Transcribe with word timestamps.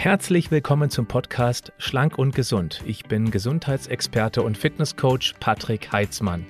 Herzlich 0.00 0.52
willkommen 0.52 0.90
zum 0.90 1.06
Podcast 1.06 1.72
Schlank 1.76 2.18
und 2.18 2.32
Gesund. 2.32 2.84
Ich 2.86 3.06
bin 3.06 3.32
Gesundheitsexperte 3.32 4.42
und 4.42 4.56
Fitnesscoach 4.56 5.34
Patrick 5.40 5.90
Heitzmann. 5.90 6.46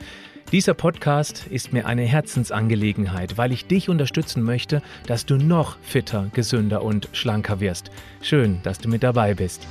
Dieser 0.53 0.75
Podcast 0.75 1.47
ist 1.47 1.73
mir 1.73 1.87
eine 1.87 2.03
Herzensangelegenheit, 2.03 3.39
weil 3.39 3.53
ich 3.53 3.67
dich 3.67 3.89
unterstützen 3.89 4.43
möchte, 4.43 4.83
dass 5.07 5.25
du 5.25 5.39
noch 5.39 5.79
fitter, 5.81 6.29
gesünder 6.35 6.83
und 6.83 7.09
schlanker 7.13 7.59
wirst. 7.59 7.91
Schön, 8.21 8.61
dass 8.65 8.81
du 8.81 8.91
mit 8.91 9.03
dabei 9.03 9.33
bist. 9.33 9.67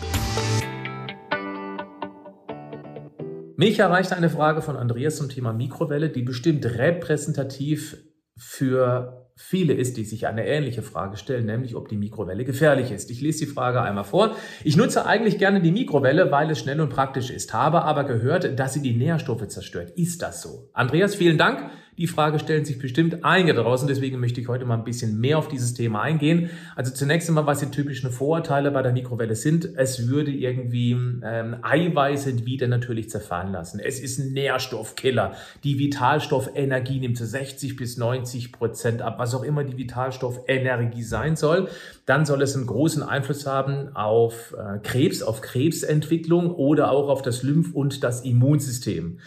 Mich 3.57 3.77
erreicht 3.77 4.11
eine 4.11 4.31
Frage 4.31 4.63
von 4.63 4.75
Andreas 4.75 5.17
zum 5.17 5.29
Thema 5.29 5.53
Mikrowelle, 5.53 6.09
die 6.09 6.23
bestimmt 6.23 6.65
repräsentativ 6.65 7.95
für 8.35 9.26
viele 9.37 9.73
ist, 9.73 9.97
die 9.97 10.03
sich 10.03 10.27
eine 10.27 10.47
ähnliche 10.47 10.81
Frage 10.81 11.15
stellen, 11.15 11.45
nämlich 11.45 11.75
ob 11.75 11.87
die 11.87 11.95
Mikrowelle 11.95 12.43
gefährlich 12.43 12.91
ist. 12.91 13.11
Ich 13.11 13.21
lese 13.21 13.45
die 13.45 13.51
Frage 13.51 13.81
einmal 13.81 14.03
vor. 14.03 14.35
Ich 14.63 14.75
nutze 14.75 15.05
eigentlich 15.05 15.37
gerne 15.37 15.61
die 15.61 15.71
Mikrowelle, 15.71 16.31
weil 16.31 16.49
es 16.49 16.59
schnell 16.59 16.81
und 16.81 16.89
praktisch 16.89 17.29
ist, 17.29 17.53
habe 17.53 17.83
aber 17.83 18.03
gehört, 18.03 18.59
dass 18.59 18.73
sie 18.73 18.81
die 18.81 18.95
Nährstoffe 18.95 19.47
zerstört. 19.47 19.91
Ist 19.95 20.23
das 20.23 20.41
so? 20.41 20.69
Andreas, 20.73 21.15
vielen 21.15 21.37
Dank. 21.37 21.69
Die 21.97 22.05
Frage 22.05 22.37
stellen 22.37 22.63
sich 22.63 22.77
bestimmt 22.77 23.23
einige 23.23 23.55
draußen, 23.55 23.87
deswegen 23.87 24.19
möchte 24.19 24.39
ich 24.39 24.47
heute 24.47 24.65
mal 24.65 24.75
ein 24.75 24.83
bisschen 24.83 25.19
mehr 25.19 25.39
auf 25.39 25.47
dieses 25.47 25.73
Thema 25.73 26.03
eingehen. 26.03 26.51
Also 26.75 26.93
zunächst 26.93 27.27
einmal, 27.27 27.47
was 27.47 27.59
die 27.59 27.71
typischen 27.71 28.11
Vorurteile 28.11 28.69
bei 28.69 28.83
der 28.83 28.91
Mikrowelle 28.91 29.35
sind. 29.35 29.67
Es 29.75 30.07
würde 30.07 30.29
irgendwie 30.29 30.91
ähm, 30.91 31.55
Eiweiße 31.63 32.45
wieder 32.45 32.67
natürlich 32.67 33.09
zerfallen 33.09 33.51
lassen. 33.51 33.79
Es 33.79 33.99
ist 33.99 34.19
ein 34.19 34.33
Nährstoffkiller. 34.33 35.33
Die 35.63 35.79
Vitalstoffenergie 35.79 36.99
nimmt 36.99 37.17
zu 37.17 37.25
60 37.25 37.75
bis 37.75 37.97
90 37.97 38.51
Prozent 38.51 39.01
ab, 39.01 39.15
was 39.17 39.33
auch 39.33 39.43
immer 39.43 39.63
die 39.63 39.77
Vitalstoffenergie 39.77 41.01
sein 41.01 41.35
soll. 41.35 41.67
Dann 42.05 42.27
soll 42.27 42.43
es 42.43 42.55
einen 42.55 42.67
großen 42.67 43.01
Einfluss 43.01 43.47
haben 43.47 43.95
auf 43.95 44.53
äh, 44.53 44.77
Krebs, 44.83 45.23
auf 45.23 45.41
Krebsentwicklung 45.41 46.51
oder 46.51 46.91
auch 46.91 47.09
auf 47.09 47.23
das 47.23 47.41
Lymph- 47.41 47.73
und 47.73 48.03
das 48.03 48.23
Immunsystem. 48.23 49.17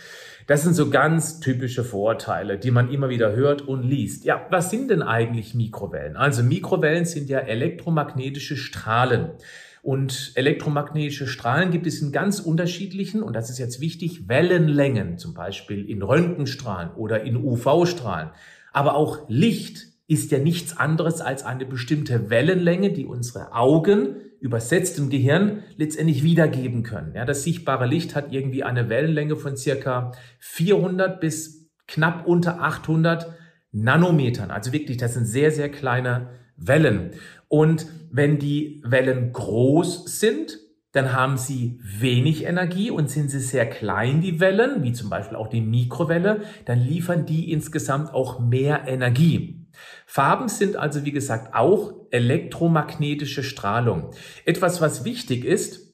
Das 0.50 0.64
sind 0.64 0.74
so 0.74 0.90
ganz 0.90 1.38
typische 1.38 1.84
Vorurteile, 1.84 2.58
die 2.58 2.72
man 2.72 2.90
immer 2.90 3.08
wieder 3.08 3.36
hört 3.36 3.62
und 3.62 3.84
liest. 3.84 4.24
Ja, 4.24 4.48
was 4.50 4.68
sind 4.68 4.90
denn 4.90 5.00
eigentlich 5.00 5.54
Mikrowellen? 5.54 6.16
Also 6.16 6.42
Mikrowellen 6.42 7.04
sind 7.04 7.30
ja 7.30 7.38
elektromagnetische 7.38 8.56
Strahlen. 8.56 9.30
Und 9.80 10.32
elektromagnetische 10.34 11.28
Strahlen 11.28 11.70
gibt 11.70 11.86
es 11.86 12.02
in 12.02 12.10
ganz 12.10 12.40
unterschiedlichen, 12.40 13.22
und 13.22 13.36
das 13.36 13.48
ist 13.48 13.58
jetzt 13.58 13.80
wichtig, 13.80 14.28
Wellenlängen, 14.28 15.18
zum 15.18 15.34
Beispiel 15.34 15.88
in 15.88 16.02
Röntgenstrahlen 16.02 16.90
oder 16.96 17.22
in 17.22 17.36
UV-Strahlen. 17.36 18.30
Aber 18.72 18.96
auch 18.96 19.28
Licht 19.28 19.89
ist 20.10 20.32
ja 20.32 20.40
nichts 20.40 20.76
anderes 20.76 21.20
als 21.20 21.44
eine 21.44 21.64
bestimmte 21.64 22.30
Wellenlänge, 22.30 22.90
die 22.90 23.06
unsere 23.06 23.52
Augen 23.52 24.16
übersetzt 24.40 24.98
im 24.98 25.08
Gehirn 25.08 25.62
letztendlich 25.76 26.24
wiedergeben 26.24 26.82
können. 26.82 27.14
Ja, 27.14 27.24
das 27.24 27.44
sichtbare 27.44 27.86
Licht 27.86 28.16
hat 28.16 28.32
irgendwie 28.32 28.64
eine 28.64 28.88
Wellenlänge 28.88 29.36
von 29.36 29.56
circa 29.56 30.10
400 30.40 31.20
bis 31.20 31.70
knapp 31.86 32.26
unter 32.26 32.60
800 32.60 33.32
Nanometern. 33.70 34.50
Also 34.50 34.72
wirklich, 34.72 34.96
das 34.96 35.14
sind 35.14 35.26
sehr, 35.26 35.52
sehr 35.52 35.68
kleine 35.68 36.30
Wellen. 36.56 37.12
Und 37.46 37.86
wenn 38.10 38.40
die 38.40 38.82
Wellen 38.84 39.32
groß 39.32 40.18
sind, 40.18 40.58
dann 40.90 41.12
haben 41.12 41.36
sie 41.36 41.78
wenig 41.84 42.46
Energie 42.46 42.90
und 42.90 43.08
sind 43.10 43.30
sie 43.30 43.38
sehr 43.38 43.70
klein, 43.70 44.22
die 44.22 44.40
Wellen, 44.40 44.82
wie 44.82 44.92
zum 44.92 45.08
Beispiel 45.08 45.36
auch 45.36 45.46
die 45.46 45.60
Mikrowelle, 45.60 46.40
dann 46.64 46.80
liefern 46.80 47.26
die 47.26 47.52
insgesamt 47.52 48.12
auch 48.12 48.40
mehr 48.40 48.88
Energie. 48.88 49.59
Farben 50.06 50.48
sind 50.48 50.76
also, 50.76 51.04
wie 51.04 51.12
gesagt, 51.12 51.54
auch 51.54 51.94
elektromagnetische 52.10 53.42
Strahlung. 53.42 54.10
Etwas, 54.44 54.80
was 54.80 55.04
wichtig 55.04 55.44
ist, 55.44 55.90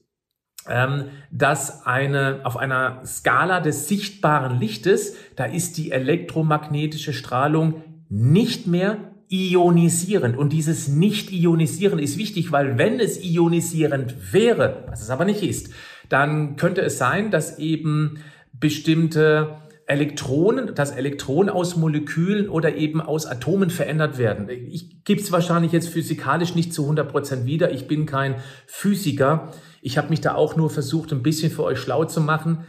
ähm, 0.69 1.11
dass 1.31 1.87
eine, 1.87 2.41
auf 2.45 2.57
einer 2.57 3.05
Skala 3.05 3.61
des 3.61 3.89
sichtbaren 3.89 4.59
Lichtes, 4.59 5.17
da 5.37 5.45
ist 5.45 5.77
die 5.79 5.93
elektromagnetische 5.93 7.13
Strahlung 7.13 7.83
nicht 8.09 8.67
mehr 8.67 9.13
ionisierend. 9.29 10.37
Und 10.37 10.53
dieses 10.53 10.89
Nicht-Ionisieren 10.89 11.99
ist 11.99 12.17
wichtig, 12.17 12.53
weil 12.53 12.79
wenn 12.79 13.01
es 13.01 13.23
ionisierend 13.23 14.33
wäre, 14.33 14.85
was 14.89 15.03
es 15.03 15.11
aber 15.11 15.25
nicht 15.25 15.43
ist, 15.43 15.71
dann 16.09 16.57
könnte 16.57 16.83
es 16.83 16.99
sein, 16.99 17.31
dass 17.31 17.59
eben 17.59 18.19
bestimmte 18.53 19.57
Elektronen, 19.87 20.75
dass 20.75 20.91
Elektronen 20.91 21.49
aus 21.49 21.77
Molekülen 21.77 22.49
oder 22.49 22.75
eben 22.75 23.01
aus 23.01 23.25
Atomen 23.25 23.71
verändert 23.71 24.19
werden. 24.19 24.49
Ich 24.49 25.05
gebe 25.05 25.21
es 25.21 25.31
wahrscheinlich 25.31 25.71
jetzt 25.71 25.89
physikalisch 25.89 26.57
nicht 26.57 26.75
zu 26.75 26.83
100 26.83 27.09
Prozent 27.09 27.47
wieder. 27.47 27.71
Ich 27.71 27.87
bin 27.87 28.05
kein 28.05 28.35
Physiker. 28.67 29.53
Ich 29.81 29.97
habe 29.97 30.09
mich 30.09 30.21
da 30.21 30.35
auch 30.35 30.57
nur 30.57 30.71
versucht, 30.71 31.13
ein 31.13 31.23
bisschen 31.23 31.53
für 31.53 31.63
euch 31.63 31.79
schlau 31.79 32.05
zu 32.05 32.21
machen. 32.21 32.67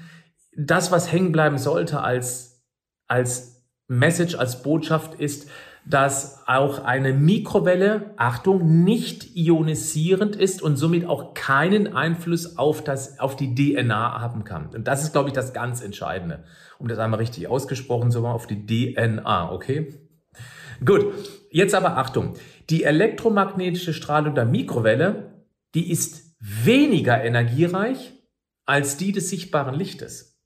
Das, 0.56 0.92
was 0.92 1.12
hängen 1.12 1.32
bleiben 1.32 1.58
sollte 1.58 2.02
als, 2.02 2.64
als 3.08 3.66
Message, 3.88 4.36
als 4.36 4.62
Botschaft 4.62 5.20
ist, 5.20 5.50
dass 5.90 6.44
auch 6.48 6.84
eine 6.84 7.14
Mikrowelle, 7.14 8.14
Achtung, 8.18 8.84
nicht 8.84 9.38
ionisierend 9.38 10.36
ist 10.36 10.62
und 10.62 10.76
somit 10.76 11.06
auch 11.06 11.34
keinen 11.34 11.96
Einfluss 11.96 12.58
auf, 12.58 12.84
das, 12.84 13.20
auf 13.20 13.38
die 13.38 13.56
DNA 13.56 14.20
haben 14.20 14.44
kann. 14.44 14.70
Und 14.76 14.88
das 14.88 15.04
ist, 15.04 15.14
glaube 15.14 15.30
ich, 15.30 15.34
das 15.34 15.54
ganz 15.54 15.82
Entscheidende. 15.82 16.44
Um 16.78 16.90
das 16.90 17.00
einmal 17.00 17.20
richtig 17.20 17.48
ausgesprochen 17.48 18.12
zu 18.12 18.22
machen, 18.22 18.36
auf 18.36 18.48
die 18.48 18.66
DNA, 18.66 19.52
okay? 19.52 19.94
Gut, 20.84 21.06
jetzt 21.52 21.74
aber 21.74 21.98
Achtung. 21.98 22.34
Die 22.70 22.84
elektromagnetische 22.84 23.94
Strahlung 23.94 24.36
der 24.36 24.46
Mikrowelle, 24.46 25.46
die 25.74 25.90
ist 25.90 26.36
weniger 26.40 27.24
energiereich 27.24 28.14
als 28.66 28.98
die 28.98 29.14
des 29.14 29.30
sichtbaren 29.30 29.74
Lichtes. 29.74 30.37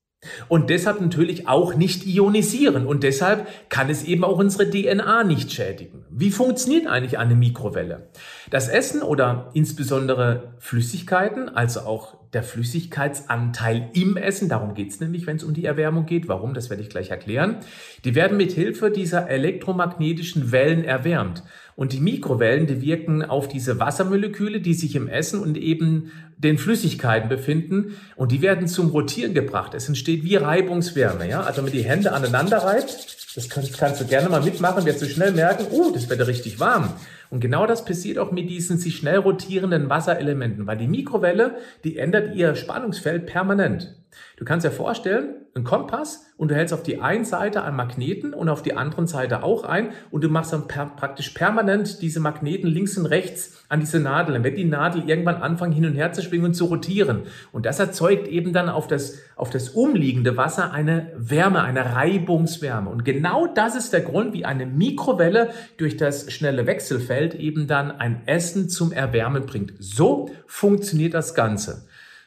Und 0.47 0.69
deshalb 0.69 1.01
natürlich 1.01 1.47
auch 1.47 1.73
nicht 1.73 2.05
ionisieren. 2.05 2.85
Und 2.85 3.03
deshalb 3.03 3.47
kann 3.69 3.89
es 3.89 4.03
eben 4.03 4.23
auch 4.23 4.37
unsere 4.37 4.69
DNA 4.69 5.23
nicht 5.23 5.51
schädigen. 5.51 6.00
Wie 6.13 6.31
funktioniert 6.31 6.87
eigentlich 6.87 7.17
eine 7.17 7.35
Mikrowelle? 7.35 8.09
Das 8.49 8.67
Essen 8.67 9.01
oder 9.01 9.49
insbesondere 9.53 10.53
Flüssigkeiten, 10.59 11.47
also 11.47 11.81
auch 11.81 12.17
der 12.33 12.43
Flüssigkeitsanteil 12.43 13.89
im 13.93 14.17
Essen, 14.17 14.49
darum 14.49 14.73
geht 14.73 14.89
es 14.89 14.99
nämlich, 14.99 15.25
wenn 15.25 15.37
es 15.37 15.43
um 15.43 15.53
die 15.53 15.65
Erwärmung 15.65 16.05
geht. 16.05 16.27
Warum, 16.27 16.53
das 16.53 16.69
werde 16.69 16.83
ich 16.83 16.89
gleich 16.89 17.11
erklären. 17.11 17.57
Die 18.03 18.13
werden 18.15 18.37
mit 18.37 18.51
Hilfe 18.51 18.91
dieser 18.91 19.29
elektromagnetischen 19.29 20.51
Wellen 20.51 20.83
erwärmt. 20.83 21.43
Und 21.75 21.93
die 21.93 22.01
Mikrowellen, 22.01 22.67
die 22.67 22.81
wirken 22.81 23.23
auf 23.23 23.47
diese 23.47 23.79
Wassermoleküle, 23.79 24.59
die 24.59 24.73
sich 24.73 24.95
im 24.95 25.07
Essen 25.07 25.39
und 25.39 25.57
eben 25.57 26.11
den 26.37 26.57
Flüssigkeiten 26.57 27.29
befinden. 27.29 27.95
Und 28.15 28.31
die 28.31 28.41
werden 28.41 28.67
zum 28.67 28.89
Rotieren 28.89 29.33
gebracht. 29.33 29.73
Es 29.73 29.87
entsteht 29.87 30.23
wie 30.23 30.35
Reibungswärme. 30.35 31.27
Ja? 31.29 31.41
Also 31.41 31.57
wenn 31.57 31.65
man 31.65 31.73
die 31.73 31.83
Hände 31.83 32.13
aneinander 32.13 32.57
reibt, 32.57 33.20
das 33.35 33.49
kannst, 33.49 33.77
kannst 33.77 34.01
du 34.01 34.05
gerne 34.05 34.29
mal 34.29 34.41
mitmachen, 34.41 34.85
wirst 34.85 35.01
du 35.01 35.05
schnell 35.05 35.31
merken, 35.31 35.67
oh, 35.71 35.91
das 35.93 36.09
wird 36.09 36.19
ja 36.19 36.25
richtig 36.25 36.59
warm. 36.59 36.93
Und 37.29 37.39
genau 37.39 37.65
das 37.65 37.85
passiert 37.85 38.17
auch 38.17 38.31
mit 38.31 38.49
diesen 38.49 38.77
sich 38.77 38.97
schnell 38.97 39.17
rotierenden 39.17 39.89
Wasserelementen, 39.89 40.67
weil 40.67 40.77
die 40.77 40.87
Mikrowelle, 40.87 41.55
die 41.83 41.97
ändert 41.97 42.35
ihr 42.35 42.55
Spannungsfeld 42.55 43.25
permanent. 43.25 43.95
Du 44.35 44.43
kannst 44.43 44.65
dir 44.65 44.71
vorstellen, 44.71 45.40
ein 45.53 45.63
Kompass 45.65 46.27
und 46.37 46.49
du 46.49 46.55
hältst 46.55 46.73
auf 46.73 46.81
die 46.81 47.01
einen 47.01 47.25
Seite 47.25 47.63
einen 47.63 47.75
Magneten 47.75 48.33
und 48.33 48.47
auf 48.47 48.61
die 48.61 48.73
anderen 48.73 49.05
Seite 49.05 49.43
auch 49.43 49.65
ein 49.65 49.89
und 50.09 50.23
du 50.23 50.29
machst 50.29 50.53
dann 50.53 50.67
per, 50.67 50.85
praktisch 50.85 51.29
permanent 51.31 52.01
diese 52.01 52.21
Magneten 52.21 52.67
links 52.67 52.97
und 52.97 53.05
rechts 53.05 53.63
an 53.67 53.81
diese 53.81 53.99
Nadel. 53.99 54.33
Dann 54.33 54.43
wird 54.45 54.57
die 54.57 54.63
Nadel 54.63 55.09
irgendwann 55.09 55.41
anfangen 55.41 55.73
hin 55.73 55.85
und 55.85 55.95
her 55.95 56.13
zu 56.13 56.21
schwingen 56.21 56.45
und 56.45 56.53
zu 56.53 56.65
rotieren. 56.65 57.23
Und 57.51 57.65
das 57.65 57.79
erzeugt 57.79 58.29
eben 58.29 58.53
dann 58.53 58.69
auf 58.69 58.87
das, 58.87 59.19
auf 59.35 59.49
das 59.49 59.69
umliegende 59.69 60.37
Wasser 60.37 60.71
eine 60.71 61.11
Wärme, 61.17 61.63
eine 61.63 61.95
Reibungswärme. 61.95 62.89
Und 62.89 63.03
genau 63.03 63.47
das 63.47 63.75
ist 63.75 63.91
der 63.91 64.01
Grund, 64.01 64.33
wie 64.33 64.45
eine 64.45 64.65
Mikrowelle 64.65 65.49
durch 65.77 65.97
das 65.97 66.31
schnelle 66.31 66.65
Wechselfeld 66.65 67.35
eben 67.35 67.67
dann 67.67 67.91
ein 67.91 68.21
Essen 68.25 68.69
zum 68.69 68.93
Erwärmen 68.93 69.45
bringt. 69.45 69.73
So 69.79 70.29
funktioniert 70.47 71.13
das 71.13 71.35
Ganze. 71.35 71.85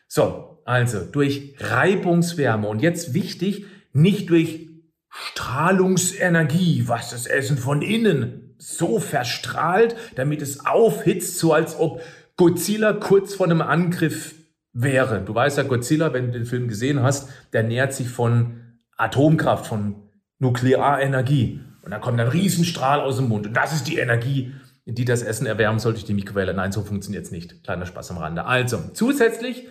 So, 0.09 0.61
also 0.65 1.05
durch 1.05 1.55
Reibungswärme 1.59 2.69
und 2.69 2.81
jetzt 2.81 3.15
wichtig, 3.15 3.67
nicht 3.93 4.31
durch 4.31 4.69
Strahlungsenergie, 5.09 6.85
was 6.87 7.11
das 7.11 7.27
Essen 7.27 7.57
von 7.57 7.83
innen 7.83 8.55
so 8.59 8.99
verstrahlt, 8.99 9.97
damit 10.17 10.43
es 10.43 10.67
aufhitzt, 10.67 11.39
so 11.39 11.53
als 11.53 11.79
ob 11.79 12.01
Godzilla 12.37 12.93
kurz 12.95 13.35
vor 13.35 13.47
einem 13.47 13.61
Angriff 13.61 14.35
wäre. 14.73 15.21
Du 15.21 15.35
weißt 15.35 15.59
ja, 15.59 15.63
Godzilla, 15.63 16.13
wenn 16.13 16.27
du 16.27 16.33
den 16.33 16.47
Film 16.47 16.67
gesehen 16.69 17.03
hast, 17.03 17.29
der 17.53 17.63
nährt 17.63 17.93
sich 17.93 18.09
von 18.09 18.61
Atomkraft, 18.97 19.67
von 19.67 19.97
Nuklearenergie. 20.39 21.61
Und 21.83 21.91
dann 21.91 22.01
kommt 22.01 22.19
ein 22.19 22.29
Riesenstrahl 22.29 23.01
aus 23.01 23.17
dem 23.17 23.29
Mund. 23.29 23.47
Und 23.47 23.57
das 23.57 23.73
ist 23.73 23.87
die 23.87 23.99
Energie, 23.99 24.53
die 24.87 25.05
das 25.05 25.23
Essen 25.23 25.47
erwärmen 25.47 25.79
soll 25.79 25.93
durch 25.93 26.05
die 26.05 26.15
Mikrowelle. 26.15 26.55
Nein, 26.55 26.73
so 26.73 26.83
funktioniert 26.83 27.25
es 27.25 27.31
nicht. 27.31 27.63
Kleiner 27.63 27.87
Spaß 27.87 28.11
am 28.11 28.19
Rande. 28.19 28.45
Also, 28.47 28.81
zusätzlich 28.95 29.69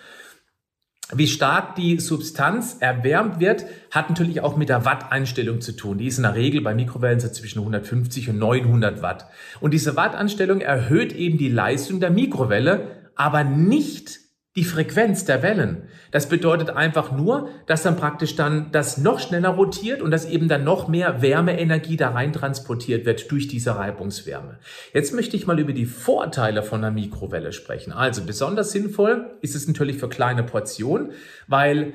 wie 1.17 1.27
stark 1.27 1.75
die 1.75 1.99
Substanz 1.99 2.77
erwärmt 2.79 3.39
wird, 3.39 3.65
hat 3.91 4.09
natürlich 4.09 4.41
auch 4.41 4.57
mit 4.57 4.69
der 4.69 4.85
Watt-Einstellung 4.85 5.61
zu 5.61 5.73
tun. 5.73 5.97
Die 5.97 6.07
ist 6.07 6.17
in 6.17 6.23
der 6.23 6.35
Regel 6.35 6.61
bei 6.61 6.73
Mikrowellen 6.73 7.19
so 7.19 7.29
zwischen 7.29 7.59
150 7.59 8.29
und 8.29 8.39
900 8.39 9.01
Watt. 9.01 9.27
Und 9.59 9.73
diese 9.73 9.95
Watt-Einstellung 9.95 10.61
erhöht 10.61 11.13
eben 11.13 11.37
die 11.37 11.49
Leistung 11.49 11.99
der 11.99 12.09
Mikrowelle, 12.09 12.87
aber 13.15 13.43
nicht 13.43 14.22
die 14.55 14.63
Frequenz 14.63 15.25
der 15.25 15.41
Wellen. 15.41 15.89
Das 16.11 16.29
bedeutet 16.29 16.69
einfach 16.69 17.11
nur, 17.11 17.49
dass 17.65 17.81
dann 17.81 17.95
praktisch 17.95 18.35
dann 18.35 18.71
das 18.71 18.99
noch 18.99 19.19
schneller 19.19 19.49
rotiert 19.49 20.01
und 20.01 20.11
dass 20.11 20.25
eben 20.25 20.47
dann 20.47 20.63
noch 20.63 20.87
mehr 20.87 21.23
Wärmeenergie 21.23 21.97
da 21.97 22.09
rein 22.11 22.33
transportiert 22.33 23.05
wird 23.05 23.31
durch 23.31 23.47
diese 23.47 23.75
Reibungswärme. 23.75 24.59
Jetzt 24.93 25.13
möchte 25.13 25.35
ich 25.35 25.47
mal 25.47 25.59
über 25.59 25.73
die 25.73 25.87
Vorteile 25.87 26.61
von 26.61 26.83
einer 26.83 26.93
Mikrowelle 26.93 27.51
sprechen. 27.51 27.91
Also 27.91 28.23
besonders 28.25 28.71
sinnvoll 28.71 29.37
ist 29.41 29.55
es 29.55 29.67
natürlich 29.67 29.97
für 29.97 30.09
kleine 30.09 30.43
Portionen, 30.43 31.11
weil 31.47 31.93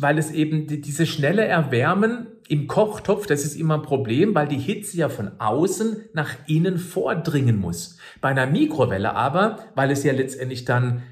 weil 0.00 0.18
es 0.18 0.32
eben 0.32 0.66
diese 0.66 1.06
schnelle 1.06 1.44
Erwärmen 1.44 2.26
im 2.48 2.66
Kochtopf, 2.66 3.26
das 3.26 3.44
ist 3.44 3.54
immer 3.54 3.74
ein 3.74 3.82
Problem, 3.82 4.34
weil 4.34 4.48
die 4.48 4.58
Hitze 4.58 4.96
ja 4.96 5.08
von 5.08 5.30
außen 5.38 6.08
nach 6.14 6.30
innen 6.48 6.78
vordringen 6.78 7.56
muss. 7.56 7.96
Bei 8.20 8.30
einer 8.30 8.46
Mikrowelle 8.46 9.14
aber, 9.14 9.60
weil 9.76 9.92
es 9.92 10.02
ja 10.02 10.12
letztendlich 10.12 10.64
dann 10.64 11.02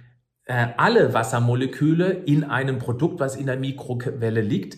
alle 0.50 1.14
Wassermoleküle 1.14 2.10
in 2.10 2.44
einem 2.44 2.78
Produkt, 2.78 3.20
was 3.20 3.36
in 3.36 3.46
der 3.46 3.56
Mikrowelle 3.56 4.40
liegt, 4.40 4.76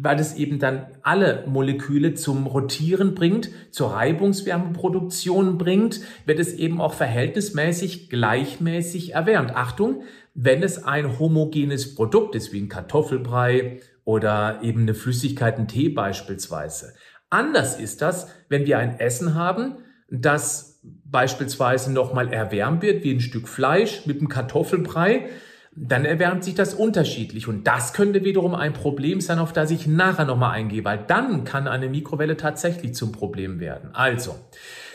weil 0.00 0.18
es 0.20 0.34
eben 0.34 0.58
dann 0.58 0.86
alle 1.02 1.44
Moleküle 1.46 2.14
zum 2.14 2.46
Rotieren 2.46 3.14
bringt, 3.14 3.50
zur 3.70 3.92
Reibungswärmeproduktion 3.92 5.56
bringt, 5.56 6.00
wird 6.26 6.38
es 6.38 6.52
eben 6.52 6.80
auch 6.80 6.92
verhältnismäßig 6.94 8.10
gleichmäßig 8.10 9.14
erwärmt. 9.14 9.56
Achtung, 9.56 10.02
wenn 10.34 10.62
es 10.62 10.84
ein 10.84 11.18
homogenes 11.18 11.94
Produkt 11.94 12.34
ist, 12.34 12.52
wie 12.52 12.60
ein 12.60 12.68
Kartoffelbrei 12.68 13.80
oder 14.04 14.60
eben 14.62 14.82
eine 14.82 14.94
Flüssigkeit, 14.94 15.58
ein 15.58 15.68
Tee 15.68 15.88
beispielsweise. 15.88 16.94
Anders 17.30 17.80
ist 17.80 18.02
das, 18.02 18.28
wenn 18.50 18.66
wir 18.66 18.78
ein 18.78 18.98
Essen 18.98 19.34
haben, 19.34 19.78
das 20.10 20.71
beispielsweise 20.82 21.92
nochmal 21.92 22.32
erwärmt 22.32 22.82
wird, 22.82 23.04
wie 23.04 23.12
ein 23.12 23.20
Stück 23.20 23.48
Fleisch 23.48 24.06
mit 24.06 24.18
einem 24.18 24.28
Kartoffelbrei, 24.28 25.28
dann 25.74 26.04
erwärmt 26.04 26.44
sich 26.44 26.54
das 26.54 26.74
unterschiedlich. 26.74 27.48
Und 27.48 27.66
das 27.66 27.92
könnte 27.92 28.24
wiederum 28.24 28.54
ein 28.54 28.72
Problem 28.72 29.20
sein, 29.20 29.38
auf 29.38 29.52
das 29.52 29.70
ich 29.70 29.86
nachher 29.86 30.24
nochmal 30.24 30.52
eingehe, 30.52 30.84
weil 30.84 31.04
dann 31.06 31.44
kann 31.44 31.68
eine 31.68 31.88
Mikrowelle 31.88 32.36
tatsächlich 32.36 32.94
zum 32.94 33.12
Problem 33.12 33.58
werden. 33.60 33.90
Also, 33.94 34.36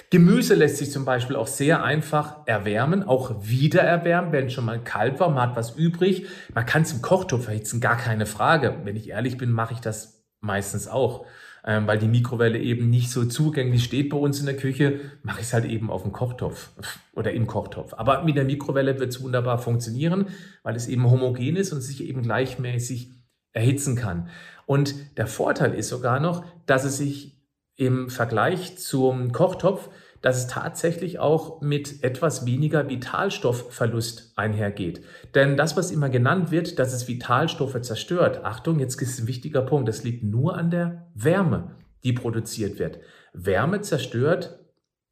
Gemüse 0.09 0.55
lässt 0.55 0.77
sich 0.77 0.91
zum 0.91 1.03
Beispiel 1.03 1.35
auch 1.35 1.47
sehr 1.47 1.83
einfach 1.83 2.37
erwärmen, 2.45 3.03
auch 3.03 3.35
wieder 3.41 3.81
erwärmen, 3.81 4.31
wenn 4.31 4.49
schon 4.49 4.65
mal 4.65 4.81
kalt 4.81 5.19
war, 5.19 5.29
man 5.29 5.49
hat 5.49 5.57
was 5.57 5.75
übrig. 5.75 6.27
Man 6.53 6.65
kann 6.65 6.83
es 6.83 6.93
im 6.93 7.01
Kochtopf 7.01 7.47
erhitzen, 7.47 7.81
gar 7.81 7.97
keine 7.97 8.25
Frage. 8.25 8.77
Wenn 8.83 8.95
ich 8.95 9.09
ehrlich 9.09 9.37
bin, 9.37 9.51
mache 9.51 9.73
ich 9.73 9.79
das 9.79 10.23
meistens 10.39 10.87
auch 10.87 11.25
ähm, 11.67 11.85
weil 11.85 11.99
die 11.99 12.07
Mikrowelle 12.07 12.59
eben 12.59 12.89
nicht 12.89 13.11
so 13.11 13.25
zugänglich 13.25 13.83
steht 13.83 14.09
bei 14.09 14.17
uns 14.17 14.39
in 14.39 14.45
der 14.45 14.55
Küche, 14.55 15.01
mache 15.21 15.41
ich 15.41 15.47
es 15.47 15.53
halt 15.53 15.65
eben 15.65 15.91
auf 15.91 16.03
dem 16.03 16.13
Kochtopf 16.13 16.69
oder 17.13 17.33
im 17.33 17.45
Kochtopf. 17.45 17.93
Aber 17.93 18.23
mit 18.23 18.37
der 18.37 18.45
Mikrowelle 18.45 18.97
wird 18.99 19.09
es 19.09 19.21
wunderbar 19.21 19.59
funktionieren, 19.59 20.29
weil 20.63 20.77
es 20.77 20.87
eben 20.87 21.09
homogen 21.11 21.57
ist 21.57 21.73
und 21.73 21.81
sich 21.81 22.03
eben 22.05 22.21
gleichmäßig 22.21 23.11
erhitzen 23.51 23.97
kann. 23.97 24.29
Und 24.65 25.17
der 25.17 25.27
Vorteil 25.27 25.73
ist 25.73 25.89
sogar 25.89 26.21
noch, 26.21 26.45
dass 26.65 26.85
es 26.85 26.97
sich 26.97 27.37
im 27.75 28.09
Vergleich 28.09 28.77
zum 28.77 29.33
Kochtopf 29.33 29.89
dass 30.27 30.39
es 30.39 30.47
tatsächlich 30.47 31.19
auch 31.19 31.61
mit 31.61 32.03
etwas 32.03 32.45
weniger 32.45 32.89
Vitalstoffverlust 32.89 34.33
einhergeht. 34.35 35.01
Denn 35.35 35.55
das, 35.55 35.77
was 35.77 35.89
immer 35.89 36.09
genannt 36.09 36.51
wird, 36.51 36.79
dass 36.79 36.91
es 36.91 37.07
Vitalstoffe 37.07 37.79
zerstört, 37.79 38.43
Achtung, 38.43 38.77
jetzt 38.79 39.01
ist 39.01 39.21
ein 39.21 39.27
wichtiger 39.27 39.61
Punkt, 39.61 39.87
das 39.87 40.03
liegt 40.03 40.25
nur 40.25 40.57
an 40.57 40.69
der 40.69 41.07
Wärme, 41.15 41.77
die 42.03 42.11
produziert 42.11 42.77
wird. 42.77 42.99
Wärme 43.31 43.79
zerstört 43.79 44.59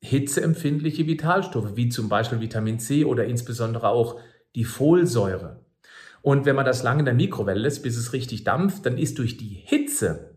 hitzeempfindliche 0.01 1.07
Vitalstoffe, 1.07 1.77
wie 1.77 1.87
zum 1.87 2.09
Beispiel 2.09 2.41
Vitamin 2.41 2.79
C 2.79 3.05
oder 3.05 3.23
insbesondere 3.23 3.87
auch 3.87 4.19
die 4.53 4.65
Folsäure. 4.65 5.63
Und 6.23 6.45
wenn 6.45 6.57
man 6.57 6.65
das 6.65 6.83
lange 6.83 6.99
in 6.99 7.05
der 7.05 7.13
Mikrowelle 7.13 7.61
lässt, 7.61 7.83
bis 7.83 7.95
es 7.95 8.11
richtig 8.11 8.43
dampft, 8.43 8.85
dann 8.85 8.97
ist 8.97 9.17
durch 9.17 9.37
die 9.37 9.61
Hitze 9.63 10.34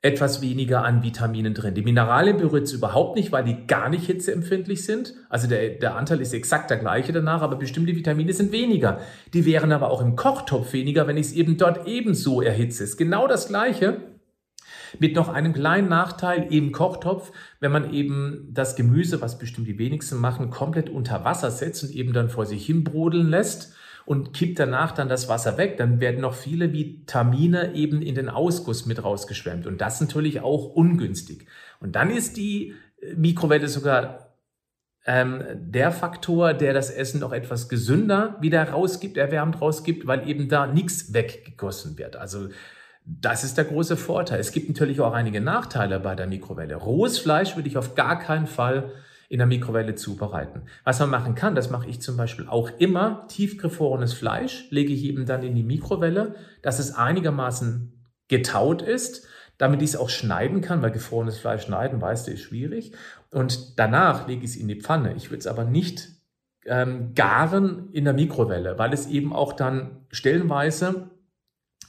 etwas 0.00 0.40
weniger 0.42 0.84
an 0.84 1.02
Vitaminen 1.02 1.54
drin. 1.54 1.74
Die 1.74 1.82
Mineralien 1.82 2.36
berührt 2.36 2.64
es 2.64 2.72
überhaupt 2.72 3.16
nicht, 3.16 3.32
weil 3.32 3.42
die 3.42 3.66
gar 3.66 3.88
nicht 3.88 4.06
hitzeempfindlich 4.06 4.84
sind. 4.84 5.14
Also 5.28 5.48
der, 5.48 5.70
der 5.70 5.96
Anteil 5.96 6.20
ist 6.20 6.32
exakt 6.32 6.70
der 6.70 6.76
gleiche 6.76 7.12
danach, 7.12 7.42
aber 7.42 7.56
bestimmte 7.56 7.96
Vitamine 7.96 8.32
sind 8.32 8.52
weniger. 8.52 9.00
Die 9.34 9.44
wären 9.44 9.72
aber 9.72 9.90
auch 9.90 10.00
im 10.00 10.14
Kochtopf 10.14 10.72
weniger, 10.72 11.08
wenn 11.08 11.16
ich 11.16 11.26
es 11.26 11.32
eben 11.32 11.56
dort 11.56 11.88
ebenso 11.88 12.40
erhitze. 12.40 12.84
Ist 12.84 12.96
genau 12.96 13.26
das 13.26 13.48
gleiche. 13.48 14.02
Mit 15.00 15.16
noch 15.16 15.28
einem 15.28 15.52
kleinen 15.52 15.88
Nachteil 15.88 16.46
im 16.50 16.72
Kochtopf, 16.72 17.32
wenn 17.60 17.72
man 17.72 17.92
eben 17.92 18.48
das 18.52 18.76
Gemüse, 18.76 19.20
was 19.20 19.38
bestimmt 19.38 19.66
die 19.66 19.78
wenigsten 19.78 20.16
machen, 20.16 20.48
komplett 20.48 20.88
unter 20.88 21.24
Wasser 21.24 21.50
setzt 21.50 21.82
und 21.82 21.90
eben 21.90 22.12
dann 22.12 22.30
vor 22.30 22.46
sich 22.46 22.64
hin 22.64 22.84
brodeln 22.84 23.28
lässt 23.28 23.74
und 24.08 24.32
kippt 24.32 24.58
danach 24.58 24.92
dann 24.92 25.10
das 25.10 25.28
Wasser 25.28 25.58
weg, 25.58 25.76
dann 25.76 26.00
werden 26.00 26.22
noch 26.22 26.32
viele 26.32 26.72
Vitamine 26.72 27.74
eben 27.74 28.00
in 28.00 28.14
den 28.14 28.30
Ausguss 28.30 28.86
mit 28.86 29.04
rausgeschwemmt. 29.04 29.66
Und 29.66 29.82
das 29.82 30.00
natürlich 30.00 30.40
auch 30.40 30.64
ungünstig. 30.64 31.44
Und 31.78 31.94
dann 31.94 32.08
ist 32.08 32.38
die 32.38 32.74
äh, 33.02 33.14
Mikrowelle 33.16 33.68
sogar 33.68 34.32
ähm, 35.04 35.44
der 35.54 35.92
Faktor, 35.92 36.54
der 36.54 36.72
das 36.72 36.88
Essen 36.88 37.20
noch 37.20 37.34
etwas 37.34 37.68
gesünder 37.68 38.38
wieder 38.40 38.66
rausgibt, 38.70 39.18
erwärmt 39.18 39.60
rausgibt, 39.60 40.06
weil 40.06 40.26
eben 40.26 40.48
da 40.48 40.66
nichts 40.66 41.12
weggegossen 41.12 41.98
wird. 41.98 42.16
Also 42.16 42.48
das 43.04 43.44
ist 43.44 43.58
der 43.58 43.66
große 43.66 43.98
Vorteil. 43.98 44.40
Es 44.40 44.52
gibt 44.52 44.68
natürlich 44.68 45.02
auch 45.02 45.12
einige 45.12 45.42
Nachteile 45.42 46.00
bei 46.00 46.14
der 46.14 46.26
Mikrowelle. 46.26 46.76
Rohes 46.76 47.18
Fleisch 47.18 47.56
würde 47.56 47.68
ich 47.68 47.76
auf 47.76 47.94
gar 47.94 48.18
keinen 48.18 48.46
Fall 48.46 48.90
in 49.28 49.38
der 49.38 49.46
Mikrowelle 49.46 49.94
zubereiten. 49.94 50.62
Was 50.84 51.00
man 51.00 51.10
machen 51.10 51.34
kann, 51.34 51.54
das 51.54 51.70
mache 51.70 51.88
ich 51.88 52.00
zum 52.00 52.16
Beispiel 52.16 52.46
auch 52.48 52.70
immer, 52.78 53.26
tiefgefrorenes 53.28 54.14
Fleisch 54.14 54.66
lege 54.70 54.92
ich 54.92 55.04
eben 55.04 55.26
dann 55.26 55.42
in 55.42 55.54
die 55.54 55.62
Mikrowelle, 55.62 56.34
dass 56.62 56.78
es 56.78 56.94
einigermaßen 56.94 57.92
getaut 58.28 58.82
ist, 58.82 59.26
damit 59.58 59.82
ich 59.82 59.90
es 59.90 59.96
auch 59.96 60.08
schneiden 60.08 60.60
kann, 60.60 60.82
weil 60.82 60.92
gefrorenes 60.92 61.38
Fleisch 61.38 61.64
schneiden, 61.64 62.00
weißt 62.00 62.26
du, 62.26 62.32
ist 62.32 62.42
schwierig. 62.42 62.92
Und 63.30 63.78
danach 63.78 64.28
lege 64.28 64.44
ich 64.44 64.50
es 64.50 64.56
in 64.56 64.68
die 64.68 64.80
Pfanne. 64.80 65.14
Ich 65.14 65.30
würde 65.30 65.40
es 65.40 65.46
aber 65.46 65.64
nicht 65.64 66.08
ähm, 66.64 67.12
garen 67.14 67.90
in 67.92 68.04
der 68.04 68.14
Mikrowelle, 68.14 68.78
weil 68.78 68.92
es 68.92 69.06
eben 69.08 69.32
auch 69.32 69.52
dann 69.52 70.06
stellenweise 70.10 71.10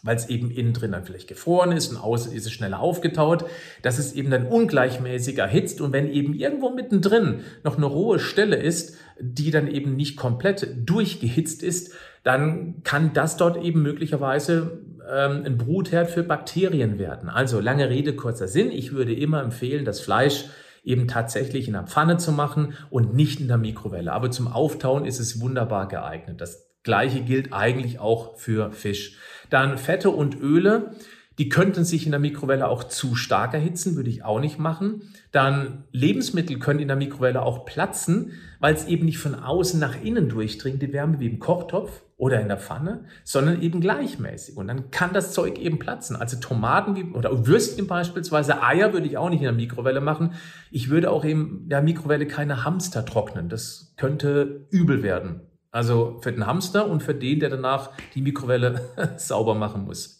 weil 0.03 0.15
es 0.15 0.29
eben 0.29 0.51
innen 0.51 0.73
drin 0.73 0.91
dann 0.91 1.03
vielleicht 1.03 1.27
gefroren 1.27 1.71
ist 1.71 1.89
und 1.89 1.97
außen 1.97 2.31
ist 2.31 2.45
es 2.45 2.51
schneller 2.51 2.79
aufgetaut, 2.79 3.45
dass 3.81 3.99
es 3.99 4.13
eben 4.13 4.29
dann 4.29 4.47
ungleichmäßig 4.47 5.37
erhitzt 5.37 5.81
und 5.81 5.93
wenn 5.93 6.09
eben 6.09 6.33
irgendwo 6.33 6.69
mittendrin 6.69 7.41
noch 7.63 7.77
eine 7.77 7.85
rohe 7.85 8.19
Stelle 8.19 8.55
ist, 8.55 8.95
die 9.19 9.51
dann 9.51 9.67
eben 9.67 9.95
nicht 9.95 10.17
komplett 10.17 10.67
durchgehitzt 10.85 11.63
ist, 11.63 11.93
dann 12.23 12.83
kann 12.83 13.13
das 13.13 13.37
dort 13.37 13.61
eben 13.63 13.81
möglicherweise 13.81 14.79
ähm, 15.09 15.43
ein 15.45 15.57
Brutherd 15.57 16.09
für 16.09 16.23
Bakterien 16.23 16.99
werden. 16.99 17.29
Also 17.29 17.59
lange 17.59 17.89
Rede, 17.89 18.15
kurzer 18.15 18.47
Sinn. 18.47 18.71
Ich 18.71 18.93
würde 18.93 19.13
immer 19.13 19.41
empfehlen, 19.41 19.85
das 19.85 19.99
Fleisch 19.99 20.45
eben 20.83 21.07
tatsächlich 21.07 21.67
in 21.67 21.73
der 21.73 21.83
Pfanne 21.83 22.17
zu 22.17 22.31
machen 22.31 22.73
und 22.89 23.13
nicht 23.13 23.39
in 23.39 23.47
der 23.47 23.57
Mikrowelle. 23.57 24.11
Aber 24.11 24.31
zum 24.31 24.47
Auftauen 24.47 25.05
ist 25.05 25.19
es 25.19 25.41
wunderbar 25.41 25.87
geeignet. 25.87 26.39
Das 26.41 26.68
gleiche 26.83 27.21
gilt 27.21 27.53
eigentlich 27.53 27.99
auch 27.99 28.37
für 28.37 28.71
Fisch. 28.71 29.17
Dann 29.49 29.77
Fette 29.77 30.09
und 30.09 30.39
Öle, 30.39 30.95
die 31.39 31.47
könnten 31.47 31.85
sich 31.85 32.05
in 32.05 32.11
der 32.11 32.19
Mikrowelle 32.19 32.67
auch 32.67 32.83
zu 32.83 33.15
stark 33.15 33.53
erhitzen, 33.53 33.95
würde 33.95 34.09
ich 34.09 34.25
auch 34.25 34.41
nicht 34.41 34.59
machen. 34.59 35.03
Dann 35.31 35.85
Lebensmittel 35.93 36.59
können 36.59 36.81
in 36.81 36.89
der 36.89 36.97
Mikrowelle 36.97 37.41
auch 37.41 37.65
platzen, 37.65 38.33
weil 38.59 38.73
es 38.73 38.87
eben 38.87 39.05
nicht 39.05 39.19
von 39.19 39.35
außen 39.35 39.79
nach 39.79 40.01
innen 40.03 40.27
durchdringt, 40.27 40.81
die 40.81 40.91
Wärme 40.91 41.21
wie 41.21 41.27
im 41.27 41.39
Kochtopf 41.39 42.03
oder 42.17 42.41
in 42.41 42.49
der 42.49 42.57
Pfanne, 42.57 43.05
sondern 43.23 43.61
eben 43.61 43.79
gleichmäßig. 43.79 44.57
Und 44.57 44.67
dann 44.67 44.91
kann 44.91 45.13
das 45.13 45.31
Zeug 45.31 45.57
eben 45.57 45.79
platzen. 45.79 46.17
Also 46.17 46.37
Tomaten 46.41 46.97
wie, 46.97 47.03
oder 47.05 47.47
Würstchen 47.47 47.87
beispielsweise, 47.87 48.61
Eier 48.61 48.91
würde 48.91 49.07
ich 49.07 49.17
auch 49.17 49.29
nicht 49.29 49.39
in 49.39 49.45
der 49.45 49.53
Mikrowelle 49.53 50.01
machen. 50.01 50.33
Ich 50.71 50.89
würde 50.89 51.09
auch 51.09 51.23
in 51.23 51.69
der 51.69 51.81
Mikrowelle 51.81 52.27
keine 52.27 52.65
Hamster 52.65 53.05
trocknen. 53.05 53.47
Das 53.47 53.93
könnte 53.95 54.67
übel 54.71 55.03
werden. 55.03 55.48
Also 55.71 56.19
für 56.21 56.31
den 56.31 56.47
Hamster 56.47 56.89
und 56.89 57.03
für 57.03 57.13
den, 57.13 57.39
der 57.39 57.49
danach 57.49 57.91
die 58.15 58.21
Mikrowelle 58.21 59.15
sauber 59.17 59.53
machen 59.55 59.85
muss. 59.85 60.18